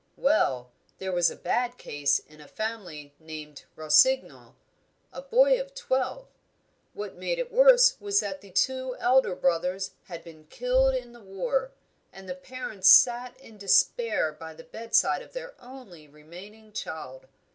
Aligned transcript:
Well, 0.17 0.71
there 0.97 1.11
was 1.11 1.29
a 1.29 1.35
bad 1.35 1.77
case 1.77 2.17
in 2.17 2.41
a 2.41 2.47
family 2.47 3.13
named 3.19 3.65
Rossignol: 3.75 4.55
a 5.13 5.21
boy 5.21 5.61
of 5.61 5.75
twelve. 5.75 6.25
What 6.93 7.17
made 7.17 7.37
it 7.37 7.51
worse 7.51 7.97
was 8.01 8.19
that 8.21 8.41
two 8.55 8.95
elder 8.97 9.35
brothers 9.35 9.91
had 10.05 10.23
been 10.23 10.45
killed 10.47 10.95
in 10.95 11.11
the 11.13 11.21
war, 11.21 11.71
and 12.11 12.27
the 12.27 12.33
parents 12.33 12.89
sat 12.89 13.39
in 13.39 13.59
despair 13.59 14.31
by 14.31 14.55
the 14.55 14.63
bedside 14.63 15.21
of 15.21 15.33
their 15.33 15.53
only 15.61 16.07
remaining 16.07 16.73
child. 16.73 17.27